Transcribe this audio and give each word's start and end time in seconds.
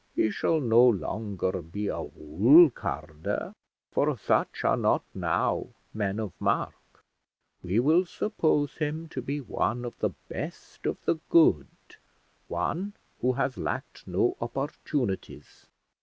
He 0.15 0.31
shall 0.31 0.59
no 0.59 0.83
longer 0.83 1.61
be 1.61 1.85
a 1.85 2.01
wool 2.01 2.71
carder, 2.71 3.53
for 3.91 4.17
such 4.17 4.63
are 4.63 4.75
not 4.75 5.03
now 5.13 5.67
men 5.93 6.19
of 6.19 6.33
mark. 6.39 7.03
We 7.61 7.79
will 7.79 8.05
suppose 8.07 8.77
him 8.77 9.07
to 9.09 9.21
be 9.21 9.39
one 9.41 9.85
of 9.85 9.95
the 9.99 10.09
best 10.27 10.87
of 10.87 11.05
the 11.05 11.19
good, 11.29 11.67
one 12.47 12.93
who 13.19 13.33
has 13.33 13.59
lacked 13.59 14.07
no 14.07 14.35
opportunities. 14.41 15.67